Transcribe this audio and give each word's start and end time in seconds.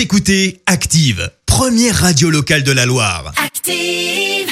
Vous 0.00 0.04
écoutez 0.04 0.62
Active, 0.64 1.30
première 1.44 1.94
radio 1.94 2.30
locale 2.30 2.62
de 2.62 2.72
la 2.72 2.86
Loire. 2.86 3.34
Active. 3.36 4.48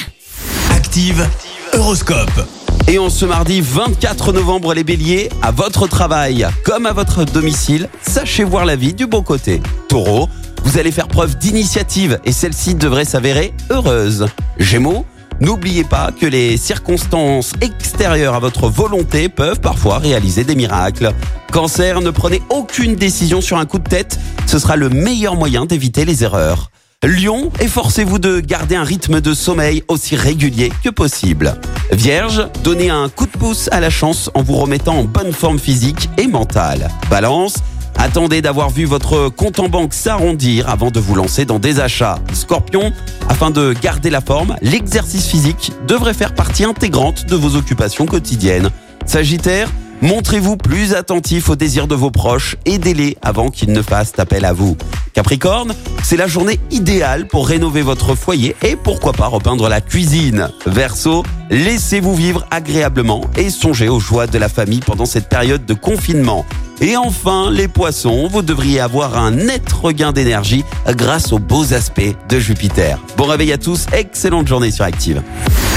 Active, 0.69 1.27
Horoscope. 1.73 2.47
Et 2.87 2.99
en 2.99 3.09
ce 3.09 3.25
mardi 3.25 3.59
24 3.59 4.31
novembre, 4.31 4.75
les 4.75 4.83
béliers, 4.83 5.27
à 5.41 5.49
votre 5.49 5.87
travail 5.87 6.47
comme 6.63 6.85
à 6.85 6.93
votre 6.93 7.25
domicile, 7.25 7.89
sachez 8.03 8.43
voir 8.43 8.63
la 8.63 8.75
vie 8.75 8.93
du 8.93 9.07
bon 9.07 9.23
côté. 9.23 9.59
Taureau, 9.87 10.29
vous 10.65 10.77
allez 10.77 10.91
faire 10.91 11.07
preuve 11.07 11.35
d'initiative 11.39 12.19
et 12.25 12.31
celle-ci 12.31 12.75
devrait 12.75 13.03
s'avérer 13.03 13.51
heureuse. 13.71 14.27
Gémeaux, 14.59 15.03
n'oubliez 15.41 15.83
pas 15.83 16.11
que 16.11 16.25
les 16.25 16.57
circonstances 16.57 17.53
extérieures 17.61 18.35
à 18.35 18.39
votre 18.39 18.69
volonté 18.69 19.29
peuvent 19.29 19.59
parfois 19.59 19.97
réaliser 19.97 20.43
des 20.43 20.55
miracles. 20.55 21.13
Cancer, 21.51 22.01
ne 22.01 22.09
prenez 22.09 22.41
aucune 22.49 22.95
décision 22.95 23.41
sur 23.41 23.57
un 23.57 23.65
coup 23.65 23.79
de 23.79 23.89
tête, 23.89 24.19
ce 24.45 24.59
sera 24.59 24.75
le 24.75 24.89
meilleur 24.89 25.35
moyen 25.35 25.65
d'éviter 25.65 26.05
les 26.05 26.23
erreurs. 26.23 26.71
Lion, 27.01 27.49
efforcez-vous 27.61 28.19
de 28.19 28.41
garder 28.41 28.75
un 28.75 28.83
rythme 28.83 29.21
de 29.21 29.33
sommeil 29.33 29.83
aussi 29.87 30.17
régulier 30.17 30.69
que 30.83 30.89
possible. 30.89 31.55
Vierge, 31.93 32.45
donnez 32.61 32.89
un 32.89 33.07
coup 33.07 33.25
de 33.25 33.31
pouce 33.31 33.69
à 33.71 33.79
la 33.79 33.89
chance 33.89 34.29
en 34.33 34.43
vous 34.43 34.57
remettant 34.57 34.97
en 34.97 35.03
bonne 35.05 35.31
forme 35.31 35.59
physique 35.59 36.09
et 36.17 36.27
mentale. 36.27 36.89
Balance, 37.09 37.55
attendez 37.99 38.41
d'avoir 38.41 38.69
vu 38.69 38.85
votre 38.85 39.29
compte 39.29 39.59
en 39.59 39.69
banque 39.69 39.93
s'arrondir 39.93 40.67
avant 40.69 40.89
de 40.89 40.99
vous 40.99 41.13
lancer 41.13 41.45
dans 41.45 41.59
des 41.59 41.79
achats. 41.79 42.19
Scorpion, 42.33 42.91
afin 43.27 43.51
de 43.51 43.73
garder 43.79 44.09
la 44.09 44.21
forme, 44.21 44.55
l'exercice 44.61 45.27
physique 45.27 45.71
devrait 45.87 46.13
faire 46.13 46.33
partie 46.33 46.63
intégrante 46.63 47.25
de 47.27 47.35
vos 47.35 47.55
occupations 47.55 48.05
quotidiennes. 48.05 48.69
Sagittaire, 49.05 49.69
Montrez-vous 50.01 50.55
plus 50.55 50.93
attentif 50.93 51.49
aux 51.49 51.57
désirs 51.57 51.85
de 51.87 51.93
vos 51.93 52.09
proches, 52.09 52.55
aidez-les 52.63 53.17
avant 53.21 53.49
qu'ils 53.49 53.73
ne 53.73 53.81
fassent 53.81 54.17
appel 54.17 54.45
à 54.45 54.53
vous. 54.53 54.77
Capricorne, 55.13 55.73
c'est 56.03 56.15
la 56.15 56.27
journée 56.27 56.57
idéale 56.71 57.27
pour 57.27 57.45
rénover 57.45 57.81
votre 57.81 58.15
foyer 58.15 58.55
et 58.61 58.77
pourquoi 58.77 59.11
pas 59.11 59.27
repeindre 59.27 59.67
la 59.67 59.81
cuisine. 59.81 60.49
Verseau, 60.65 61.23
laissez-vous 61.49 62.15
vivre 62.15 62.47
agréablement 62.49 63.25
et 63.35 63.49
songez 63.49 63.89
aux 63.89 63.99
joies 63.99 64.27
de 64.27 64.37
la 64.37 64.47
famille 64.47 64.79
pendant 64.79 65.05
cette 65.05 65.27
période 65.27 65.65
de 65.65 65.73
confinement. 65.73 66.45
Et 66.81 66.95
enfin, 66.95 67.51
les 67.51 67.67
poissons, 67.67 68.29
vous 68.31 68.41
devriez 68.41 68.79
avoir 68.79 69.17
un 69.17 69.31
net 69.31 69.69
regain 69.71 70.13
d'énergie 70.13 70.63
grâce 70.87 71.33
aux 71.33 71.39
beaux 71.39 71.73
aspects 71.73 72.15
de 72.29 72.39
Jupiter. 72.39 72.97
Bon 73.17 73.25
réveil 73.25 73.51
à 73.51 73.57
tous, 73.57 73.85
excellente 73.91 74.47
journée 74.47 74.71
sur 74.71 74.85
Active. 74.85 75.21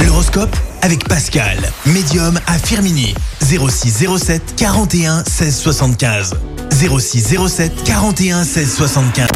L'horoscope 0.07 0.55
avec 0.81 1.09
Pascal, 1.09 1.59
médium 1.87 2.39
à 2.47 2.59
Firmini. 2.59 3.15
06 3.41 4.07
07 4.19 4.55
41 4.57 5.25
16 5.25 5.57
75. 5.57 6.35
06 6.71 7.37
07 7.49 7.85
41 7.85 8.45
16 8.45 8.75
75. 8.77 9.27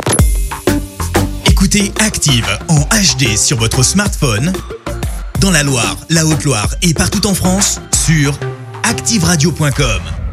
Écoutez 1.50 1.92
Active 2.00 2.47
en 2.69 2.81
HD 2.81 3.37
sur 3.37 3.59
votre 3.59 3.83
smartphone, 3.83 4.53
dans 5.41 5.50
la 5.50 5.64
Loire, 5.64 5.97
la 6.11 6.25
Haute-Loire 6.27 6.69
et 6.83 6.94
partout 6.94 7.27
en 7.27 7.34
France, 7.34 7.81
sur 7.92 8.39
activeradio.com. 8.84 10.26